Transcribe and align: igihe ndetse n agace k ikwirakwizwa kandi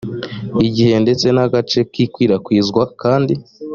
igihe 0.67 0.93
ndetse 1.03 1.25
n 1.35 1.37
agace 1.45 1.79
k 1.91 1.93
ikwirakwizwa 2.05 2.83
kandi 3.01 3.33